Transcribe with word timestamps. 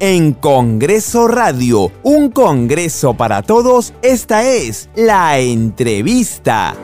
en 0.00 0.32
Congreso 0.32 1.28
Radio, 1.28 1.92
un 2.02 2.30
Congreso 2.30 3.14
para 3.14 3.42
todos. 3.42 3.92
Esta 4.02 4.44
es 4.44 4.88
la 4.96 5.38
entrevista. 5.38 6.74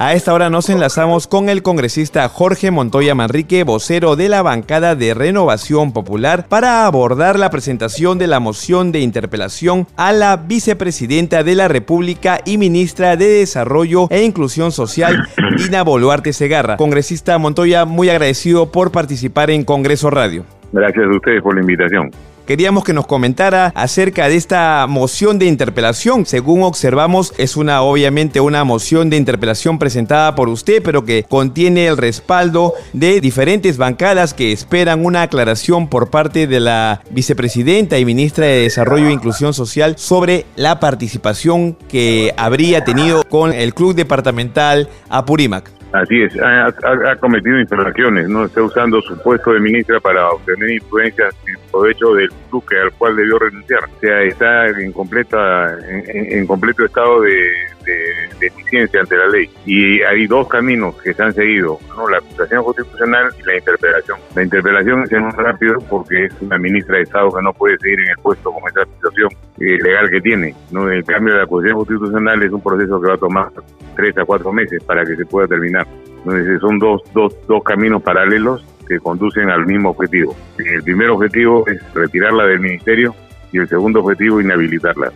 A 0.00 0.14
esta 0.14 0.32
hora 0.32 0.48
nos 0.48 0.68
enlazamos 0.68 1.26
con 1.26 1.48
el 1.48 1.64
congresista 1.64 2.28
Jorge 2.28 2.70
Montoya 2.70 3.16
Manrique, 3.16 3.64
vocero 3.64 4.14
de 4.14 4.28
la 4.28 4.42
bancada 4.42 4.94
de 4.94 5.12
Renovación 5.12 5.90
Popular, 5.90 6.46
para 6.48 6.86
abordar 6.86 7.36
la 7.36 7.50
presentación 7.50 8.16
de 8.16 8.28
la 8.28 8.38
moción 8.38 8.92
de 8.92 9.00
interpelación 9.00 9.88
a 9.96 10.12
la 10.12 10.36
vicepresidenta 10.36 11.42
de 11.42 11.56
la 11.56 11.66
República 11.66 12.40
y 12.44 12.58
ministra 12.58 13.16
de 13.16 13.26
Desarrollo 13.26 14.06
e 14.10 14.22
Inclusión 14.22 14.70
Social, 14.70 15.28
Dina 15.58 15.82
Boluarte 15.82 16.32
Segarra. 16.32 16.76
Congresista 16.76 17.36
Montoya, 17.36 17.84
muy 17.84 18.08
agradecido 18.08 18.70
por 18.70 18.92
participar 18.92 19.50
en 19.50 19.64
Congreso 19.64 20.08
Radio. 20.08 20.44
Gracias 20.72 21.04
a 21.04 21.16
ustedes 21.16 21.42
por 21.42 21.54
la 21.54 21.60
invitación. 21.60 22.10
Queríamos 22.48 22.82
que 22.82 22.94
nos 22.94 23.06
comentara 23.06 23.72
acerca 23.74 24.26
de 24.26 24.36
esta 24.36 24.86
moción 24.88 25.38
de 25.38 25.44
interpelación. 25.44 26.24
Según 26.24 26.62
observamos, 26.62 27.34
es 27.36 27.58
una 27.58 27.82
obviamente 27.82 28.40
una 28.40 28.64
moción 28.64 29.10
de 29.10 29.18
interpelación 29.18 29.78
presentada 29.78 30.34
por 30.34 30.48
usted, 30.48 30.82
pero 30.82 31.04
que 31.04 31.26
contiene 31.28 31.86
el 31.86 31.98
respaldo 31.98 32.72
de 32.94 33.20
diferentes 33.20 33.76
bancadas 33.76 34.32
que 34.32 34.50
esperan 34.50 35.04
una 35.04 35.20
aclaración 35.20 35.88
por 35.88 36.08
parte 36.08 36.46
de 36.46 36.60
la 36.60 37.02
vicepresidenta 37.10 37.98
y 37.98 38.06
ministra 38.06 38.46
de 38.46 38.62
Desarrollo 38.62 39.08
e 39.08 39.12
Inclusión 39.12 39.52
Social 39.52 39.98
sobre 39.98 40.46
la 40.56 40.80
participación 40.80 41.76
que 41.90 42.32
habría 42.38 42.82
tenido 42.82 43.24
con 43.24 43.52
el 43.52 43.74
Club 43.74 43.94
Departamental 43.94 44.88
Apurímac. 45.10 45.77
Así 45.92 46.20
es, 46.20 46.36
ha, 46.38 47.16
cometido 47.16 47.58
infracciones, 47.58 48.28
¿no? 48.28 48.44
Está 48.44 48.62
usando 48.62 49.00
su 49.00 49.16
puesto 49.22 49.52
de 49.52 49.60
ministra 49.60 49.98
para 50.00 50.28
obtener 50.28 50.70
influencias 50.70 51.34
en 51.46 51.54
provecho 51.70 52.12
del 52.12 52.28
duque 52.50 52.78
al 52.78 52.92
cual 52.92 53.16
debió 53.16 53.38
renunciar. 53.38 53.84
O 53.84 54.00
sea, 54.00 54.22
está 54.22 54.66
en 54.66 54.92
completa 54.92 55.78
en, 55.88 56.46
completo 56.46 56.84
estado 56.84 57.22
de, 57.22 57.50
deficiencia 58.38 59.00
ante 59.00 59.16
la 59.16 59.28
ley. 59.28 59.50
Y 59.66 60.02
hay 60.02 60.26
dos 60.26 60.48
caminos 60.48 60.94
que 61.02 61.12
se 61.12 61.22
han 61.22 61.32
seguido. 61.32 61.78
La 62.10 62.18
acusación 62.18 62.64
constitucional 62.64 63.28
y 63.38 63.42
la 63.46 63.56
interpelación. 63.56 64.18
La 64.34 64.42
interpelación 64.42 65.02
es 65.02 65.12
en 65.12 65.24
un 65.24 65.32
rápido 65.32 65.78
porque 65.90 66.26
es 66.26 66.32
una 66.40 66.58
ministra 66.58 66.96
de 66.96 67.02
Estado 67.02 67.30
que 67.30 67.42
no 67.42 67.52
puede 67.52 67.76
seguir 67.78 68.00
en 68.00 68.10
el 68.10 68.16
puesto 68.22 68.52
con 68.52 68.62
esa 68.70 68.84
situación 68.94 69.28
eh, 69.60 69.78
legal 69.82 70.08
que 70.10 70.20
tiene, 70.20 70.54
¿no? 70.70 70.90
En 70.90 71.02
cambio, 71.02 71.34
la 71.34 71.42
acusación 71.42 71.76
constitucional 71.76 72.42
es 72.42 72.52
un 72.52 72.62
proceso 72.62 73.00
que 73.00 73.08
va 73.08 73.14
a 73.14 73.18
tomar 73.18 73.48
tres 73.96 74.16
a 74.16 74.24
cuatro 74.24 74.52
meses 74.52 74.82
para 74.84 75.04
que 75.04 75.16
se 75.16 75.26
pueda 75.26 75.48
terminar. 75.48 75.86
Entonces 76.18 76.60
son 76.60 76.78
dos, 76.78 77.02
dos, 77.12 77.34
dos 77.46 77.62
caminos 77.64 78.02
paralelos 78.02 78.64
que 78.86 78.98
conducen 78.98 79.50
al 79.50 79.66
mismo 79.66 79.90
objetivo. 79.90 80.34
El 80.58 80.82
primer 80.82 81.10
objetivo 81.10 81.64
es 81.68 81.80
retirarla 81.94 82.46
del 82.46 82.60
ministerio 82.60 83.14
y 83.52 83.58
el 83.58 83.68
segundo 83.68 84.00
objetivo 84.00 84.40
inhabilitarla. 84.40 85.12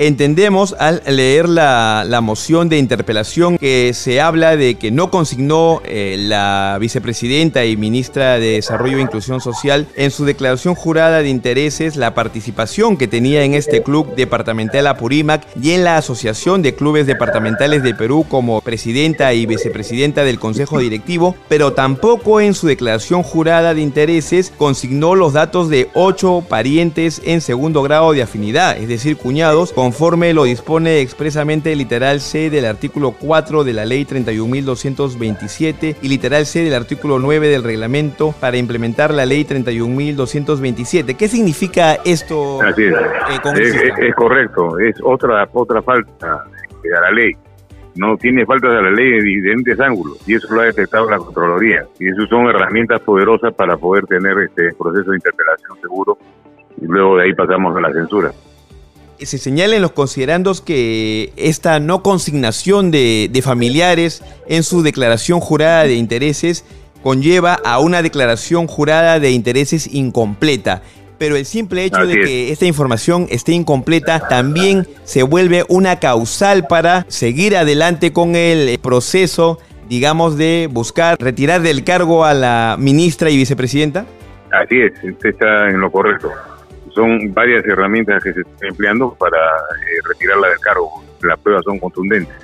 Entendemos 0.00 0.76
al 0.78 1.02
leer 1.08 1.48
la, 1.48 2.20
moción 2.22 2.68
de 2.68 2.78
interpelación 2.78 3.58
que 3.58 3.92
se 3.94 4.20
habla 4.20 4.56
de 4.56 4.76
que 4.76 4.92
no 4.92 5.10
consignó 5.10 5.82
eh, 5.84 6.16
la 6.18 6.78
vicepresidenta 6.80 7.64
y 7.64 7.76
ministra 7.76 8.38
de 8.38 8.52
Desarrollo 8.52 8.98
e 8.98 9.02
Inclusión 9.02 9.40
Social 9.40 9.88
en 9.96 10.12
su 10.12 10.24
declaración 10.24 10.76
jurada 10.76 11.22
de 11.22 11.28
intereses 11.28 11.96
la 11.96 12.14
participación 12.14 12.96
que 12.96 13.08
tenía 13.08 13.42
en 13.42 13.54
este 13.54 13.82
club 13.82 14.14
departamental 14.14 14.86
Apurímac 14.86 15.44
y 15.60 15.72
en 15.72 15.82
la 15.82 15.96
Asociación 15.96 16.62
de 16.62 16.76
Clubes 16.76 17.06
Departamentales 17.08 17.82
de 17.82 17.94
Perú 17.94 18.24
como 18.28 18.60
presidenta 18.60 19.34
y 19.34 19.46
vicepresidenta 19.46 20.22
del 20.22 20.38
Consejo 20.38 20.78
Directivo, 20.78 21.34
pero 21.48 21.72
tampoco 21.72 22.40
en 22.40 22.54
su 22.54 22.68
declaración 22.68 23.24
jurada 23.24 23.74
de 23.74 23.80
intereses 23.80 24.52
consignó 24.56 25.16
los 25.16 25.32
datos 25.32 25.68
de 25.68 25.88
ocho 25.94 26.44
parientes 26.48 27.20
en 27.24 27.40
segundo 27.40 27.82
grado 27.82 28.12
de 28.12 28.22
afinidad, 28.22 28.76
es 28.76 28.88
decir, 28.88 29.16
cuñados, 29.16 29.72
con 29.72 29.87
conforme 29.88 30.34
lo 30.34 30.44
dispone 30.44 31.00
expresamente 31.00 31.72
el 31.72 31.78
literal 31.78 32.20
C 32.20 32.50
del 32.50 32.66
artículo 32.66 33.12
4 33.12 33.64
de 33.64 33.72
la 33.72 33.86
Ley 33.86 34.04
31.227 34.04 35.96
y 36.02 36.08
literal 36.08 36.44
C 36.44 36.62
del 36.62 36.74
artículo 36.74 37.18
9 37.18 37.48
del 37.48 37.64
reglamento 37.64 38.34
para 38.38 38.58
implementar 38.58 39.14
la 39.14 39.24
Ley 39.24 39.44
31.227. 39.44 41.16
¿Qué 41.16 41.26
significa 41.26 41.94
esto? 42.04 42.60
Así 42.60 42.84
es. 42.84 42.92
Eh, 42.92 44.08
es, 44.08 44.14
correcto, 44.14 44.78
es 44.78 44.94
otra, 45.02 45.48
otra 45.54 45.80
falta 45.80 46.34
a 46.34 47.00
la 47.00 47.10
ley 47.10 47.32
no 47.96 48.16
tiene 48.18 48.44
faltas 48.44 48.70
a 48.70 48.82
la 48.82 48.90
ley 48.90 49.10
de 49.10 49.22
diferentes 49.22 49.80
ángulos 49.80 50.18
y 50.28 50.34
eso 50.34 50.54
lo 50.54 50.60
ha 50.60 50.64
detectado 50.64 51.08
la 51.10 51.16
Contraloría 51.16 51.86
y 51.98 52.08
eso 52.08 52.26
son 52.26 52.46
herramientas 52.46 53.00
poderosas 53.00 53.54
para 53.54 53.78
poder 53.78 54.04
tener 54.04 54.38
este 54.38 54.70
proceso 54.74 55.10
de 55.10 55.16
interpelación 55.16 55.80
seguro 55.80 56.18
y 56.78 56.84
luego 56.86 57.16
de 57.16 57.24
ahí 57.24 57.34
pasamos 57.34 57.74
a 57.74 57.80
la 57.80 57.92
censura 57.92 58.32
se 59.26 59.38
señala 59.38 59.76
en 59.76 59.82
los 59.82 59.92
considerandos 59.92 60.60
que 60.60 61.32
esta 61.36 61.80
no 61.80 62.02
consignación 62.02 62.90
de, 62.90 63.40
familiares 63.42 64.22
en 64.46 64.62
su 64.62 64.82
declaración 64.82 65.40
jurada 65.40 65.84
de 65.84 65.94
intereses 65.94 66.64
conlleva 67.02 67.54
a 67.64 67.78
una 67.78 68.02
declaración 68.02 68.66
jurada 68.66 69.20
de 69.20 69.30
intereses 69.30 69.92
incompleta. 69.92 70.82
Pero 71.18 71.36
el 71.36 71.46
simple 71.46 71.84
hecho 71.84 72.06
de 72.06 72.14
que 72.14 72.52
esta 72.52 72.66
información 72.66 73.26
esté 73.30 73.52
incompleta 73.52 74.20
también 74.28 74.86
se 75.04 75.22
vuelve 75.22 75.64
una 75.68 75.98
causal 75.98 76.66
para 76.68 77.06
seguir 77.08 77.56
adelante 77.56 78.12
con 78.12 78.36
el 78.36 78.78
proceso, 78.78 79.58
digamos, 79.88 80.36
de 80.36 80.68
buscar 80.70 81.16
retirar 81.18 81.62
del 81.62 81.82
cargo 81.82 82.24
a 82.24 82.34
la 82.34 82.76
ministra 82.78 83.30
y 83.30 83.36
vicepresidenta. 83.36 84.06
Así 84.52 84.76
es, 84.80 84.92
usted 85.02 85.30
está 85.30 85.68
en 85.68 85.80
lo 85.80 85.90
correcto 85.90 86.30
son 86.98 87.32
varias 87.32 87.64
herramientas 87.64 88.22
que 88.24 88.32
se 88.32 88.40
están 88.40 88.70
empleando 88.70 89.14
para 89.14 89.38
eh, 89.38 90.00
retirarla 90.08 90.48
del 90.48 90.58
cargo. 90.58 90.90
Las 91.22 91.38
pruebas 91.38 91.62
son 91.64 91.78
contundentes. 91.78 92.34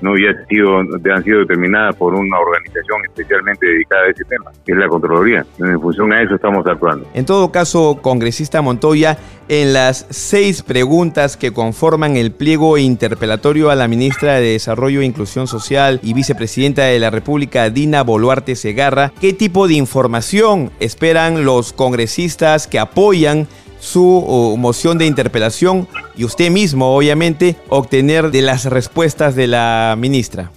No 0.00 0.18
ya 0.18 0.30
han 0.30 0.46
sido, 0.48 0.80
han 0.80 1.24
sido 1.24 1.38
determinadas 1.38 1.94
por 1.94 2.12
una 2.12 2.38
organización 2.38 3.04
especialmente 3.04 3.64
dedicada 3.64 4.02
a 4.02 4.10
ese 4.10 4.24
tema, 4.24 4.50
que 4.66 4.72
es 4.72 4.78
la 4.78 4.88
Contraloría. 4.88 5.46
En 5.58 5.80
función 5.80 6.12
a 6.12 6.20
eso 6.20 6.34
estamos 6.34 6.66
actuando. 6.66 7.06
En 7.14 7.24
todo 7.24 7.52
caso, 7.52 8.00
congresista 8.02 8.60
Montoya, 8.60 9.16
en 9.48 9.72
las 9.72 10.06
seis 10.10 10.62
preguntas 10.62 11.36
que 11.36 11.52
conforman 11.52 12.16
el 12.16 12.32
pliego 12.32 12.76
interpelatorio 12.76 13.70
a 13.70 13.76
la 13.76 13.88
ministra 13.88 14.34
de 14.34 14.52
Desarrollo 14.52 15.00
e 15.00 15.04
Inclusión 15.04 15.46
Social 15.46 16.00
y 16.02 16.12
vicepresidenta 16.12 16.82
de 16.82 16.98
la 16.98 17.10
República, 17.10 17.70
Dina 17.70 18.02
Boluarte 18.02 18.56
Segarra, 18.56 19.12
¿qué 19.20 19.32
tipo 19.32 19.68
de 19.68 19.74
información 19.74 20.70
esperan 20.80 21.44
los 21.44 21.72
congresistas 21.72 22.66
que 22.66 22.80
apoyan 22.80 23.46
su 23.84 24.56
moción 24.58 24.98
de 24.98 25.06
interpelación 25.06 25.86
y 26.16 26.24
usted 26.24 26.50
mismo, 26.50 26.96
obviamente, 26.96 27.56
obtener 27.68 28.30
de 28.30 28.42
las 28.42 28.64
respuestas 28.64 29.36
de 29.36 29.46
la 29.46 29.94
ministra? 29.98 30.50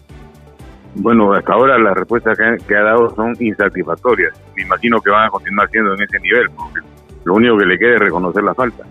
Bueno, 0.95 1.33
hasta 1.33 1.53
ahora 1.53 1.77
las 1.77 1.95
respuestas 1.95 2.37
que, 2.37 2.75
ha 2.75 2.81
dado 2.81 3.13
son 3.16 3.35
insatisfactorias. 3.39 4.33
Me 4.55 4.63
imagino 4.63 4.99
que 4.99 5.11
van 5.11 5.25
a 5.25 5.29
continuar 5.29 5.69
siendo 5.69 5.93
en 5.93 6.01
ese 6.01 6.19
nivel, 6.19 6.49
porque 6.51 6.79
lo 7.25 7.35
único 7.35 7.57
que 7.57 7.66
le 7.66 7.77
queda 7.77 7.95
es 7.95 7.99
reconocer 7.99 8.43
la 8.43 8.55
falta. 8.55 8.83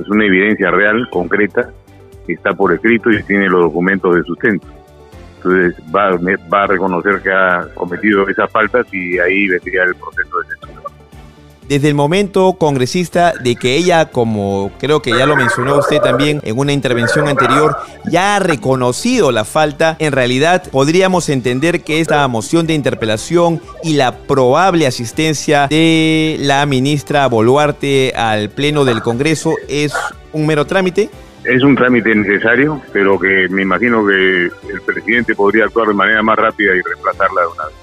Es 0.00 0.08
una 0.08 0.26
evidencia 0.26 0.70
real, 0.70 1.08
concreta, 1.10 1.70
que 2.26 2.34
está 2.34 2.52
por 2.52 2.72
escrito 2.72 3.10
y 3.10 3.22
tiene 3.24 3.48
los 3.48 3.62
documentos 3.62 4.14
de 4.14 4.22
sustento. 4.22 4.66
Entonces 5.36 5.74
va, 5.94 6.62
a 6.62 6.66
reconocer 6.66 7.20
que 7.22 7.32
ha 7.32 7.66
cometido 7.74 8.28
esas 8.28 8.50
faltas 8.50 8.86
y 8.92 9.18
ahí 9.18 9.48
vendría 9.48 9.84
el 9.84 9.94
proceso 9.94 10.40
de 10.40 10.48
censura 10.48 10.69
desde 11.70 11.86
el 11.86 11.94
momento 11.94 12.54
congresista 12.54 13.32
de 13.32 13.54
que 13.54 13.76
ella, 13.76 14.06
como 14.06 14.72
creo 14.80 15.00
que 15.02 15.12
ya 15.12 15.24
lo 15.24 15.36
mencionó 15.36 15.78
usted 15.78 16.00
también 16.00 16.40
en 16.42 16.58
una 16.58 16.72
intervención 16.72 17.28
anterior, 17.28 17.76
ya 18.10 18.34
ha 18.34 18.38
reconocido 18.40 19.30
la 19.30 19.44
falta, 19.44 19.94
en 20.00 20.10
realidad 20.10 20.64
podríamos 20.72 21.28
entender 21.28 21.82
que 21.82 22.00
esta 22.00 22.26
moción 22.26 22.66
de 22.66 22.74
interpelación 22.74 23.60
y 23.84 23.94
la 23.94 24.18
probable 24.18 24.88
asistencia 24.88 25.68
de 25.68 26.38
la 26.40 26.66
ministra 26.66 27.28
Boluarte 27.28 28.14
al 28.16 28.50
Pleno 28.50 28.84
del 28.84 29.00
Congreso 29.00 29.54
es 29.68 29.94
un 30.32 30.48
mero 30.48 30.66
trámite. 30.66 31.08
Es 31.44 31.62
un 31.62 31.76
trámite 31.76 32.12
necesario, 32.16 32.82
pero 32.92 33.16
que 33.16 33.46
me 33.48 33.62
imagino 33.62 34.04
que 34.04 34.46
el 34.46 34.80
presidente 34.84 35.36
podría 35.36 35.66
actuar 35.66 35.86
de 35.86 35.94
manera 35.94 36.20
más 36.20 36.36
rápida 36.36 36.74
y 36.74 36.80
reemplazarla 36.82 37.42
de 37.42 37.46
una 37.46 37.64
vez. 37.66 37.74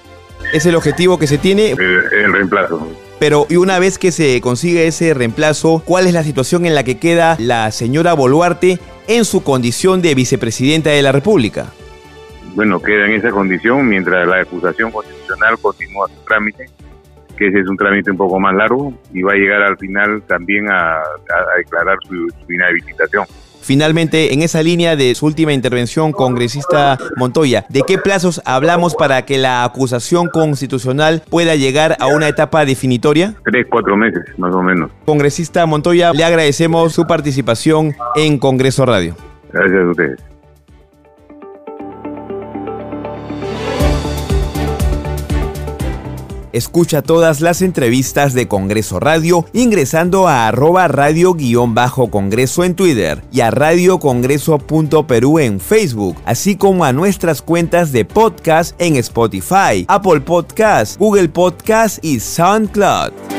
¿Es 0.52 0.66
el 0.66 0.76
objetivo 0.76 1.18
que 1.18 1.26
se 1.26 1.38
tiene? 1.38 1.72
el 1.72 2.34
reemplazo. 2.34 2.86
Pero 3.20 3.48
y 3.50 3.56
una 3.56 3.80
vez 3.80 3.98
que 3.98 4.12
se 4.12 4.40
consigue 4.42 4.88
ese 4.88 5.14
reemplazo, 5.14 5.82
¿cuál 5.84 6.08
es 6.08 6.14
la 6.14 6.24
situación 6.24 6.66
en 6.66 6.76
la 6.76 6.84
que 6.84 7.00
queda 7.00 7.36
la 7.40 7.72
señora 7.72 8.14
Boluarte 8.14 8.80
en 9.08 9.26
su 9.26 9.44
condición 9.44 10.02
de 10.02 10.14
vicepresidenta 10.14 10.92
de 10.92 11.02
la 11.02 11.12
República? 11.12 11.68
Bueno, 12.54 12.80
queda 12.80 13.06
en 13.06 13.14
esa 13.14 13.32
condición 13.32 13.88
mientras 13.88 14.28
la 14.28 14.42
acusación 14.42 14.92
constitucional 14.92 15.58
continúa 15.60 16.08
su 16.08 16.26
trámite, 16.26 16.66
que 17.38 17.48
ese 17.48 17.60
es 17.60 17.68
un 17.68 17.78
trámite 17.78 18.12
un 18.12 18.18
poco 18.18 18.40
más 18.40 18.56
largo 18.56 18.94
y 19.14 19.22
va 19.22 19.34
a 19.34 19.36
llegar 19.36 19.64
al 19.64 19.78
final 19.78 20.22
también 20.28 20.70
a, 20.70 21.02
declarar 21.58 21.98
su, 22.08 22.28
su 22.46 22.54
inhabilitación. 22.54 23.26
Finalmente, 23.68 24.34
en 24.34 24.44
esa 24.44 24.64
línea 24.64 24.96
de 24.96 25.14
su 25.14 25.26
última 25.26 25.52
intervención, 25.52 26.14
congresista 26.14 26.98
Montoya, 27.18 27.66
¿de 27.68 27.82
qué 27.86 27.98
plazos 27.98 28.42
hablamos 28.46 28.96
para 28.96 29.26
que 29.26 29.38
la 29.38 29.66
acusación 29.66 30.30
constitucional 30.30 31.22
pueda 31.30 31.54
llegar 31.58 31.98
a 32.00 32.08
una 32.08 32.30
etapa 32.30 32.64
definitoria? 32.64 33.34
Tres, 33.44 33.68
cuatro 33.70 33.98
meses, 33.98 34.24
más 34.38 34.56
o 34.56 34.64
menos. 34.64 34.90
Congresista 35.04 35.66
Montoya, 35.66 36.14
le 36.14 36.24
agradecemos 36.24 36.94
su 36.94 37.06
participación 37.06 37.94
en 38.16 38.40
Congreso 38.40 38.86
Radio. 38.86 39.18
Gracias 39.52 39.84
a 39.84 39.90
ustedes. 39.90 40.37
Escucha 46.58 47.04
todas 47.04 47.40
las 47.40 47.62
entrevistas 47.62 48.34
de 48.34 48.48
Congreso 48.48 49.00
Radio 49.00 49.46
ingresando 49.54 50.28
a 50.28 50.48
arroba 50.48 50.88
radio-congreso 50.88 52.64
en 52.64 52.74
Twitter 52.74 53.24
y 53.32 53.42
a 53.42 53.52
radiocongreso.perú 53.52 55.38
en 55.38 55.60
Facebook, 55.60 56.18
así 56.26 56.56
como 56.56 56.84
a 56.84 56.94
nuestras 56.94 57.44
cuentas 57.44 57.92
de 57.92 58.06
podcast 58.06 58.74
en 58.82 58.96
Spotify, 58.96 59.86
Apple 59.88 60.22
Podcast, 60.22 60.98
Google 60.98 61.30
Podcast 61.30 62.04
y 62.04 62.20
SoundCloud. 62.20 63.37